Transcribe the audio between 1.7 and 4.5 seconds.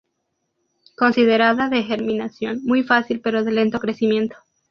germinación muy fácil pero de lento crecimiento.